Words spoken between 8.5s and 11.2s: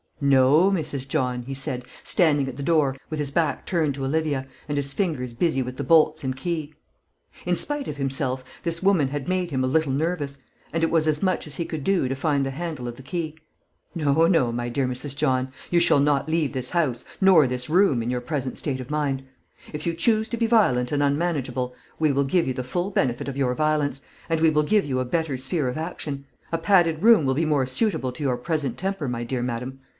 this woman had made him a little nervous, and it was